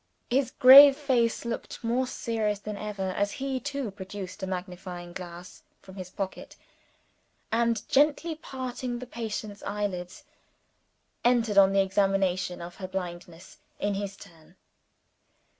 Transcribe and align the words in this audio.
His 0.31 0.49
grave 0.49 0.97
face 0.97 1.45
looked 1.45 1.83
more 1.83 2.07
serious 2.07 2.57
than 2.57 2.75
ever, 2.75 3.11
as 3.11 3.33
he 3.33 3.59
too 3.59 3.91
produced 3.91 4.41
a 4.41 4.47
magnifying 4.47 5.13
glass 5.13 5.61
from 5.79 5.93
his 5.93 6.09
pocket, 6.09 6.55
and, 7.51 7.87
gently 7.87 8.33
parting 8.33 8.97
the 8.97 9.05
patient's 9.05 9.61
eyelids, 9.61 10.23
entered 11.23 11.59
on 11.59 11.71
the 11.71 11.83
examination 11.83 12.63
of 12.63 12.77
her 12.77 12.87
blindness, 12.87 13.59
in 13.77 13.93
his 13.93 14.17
turn. 14.17 14.55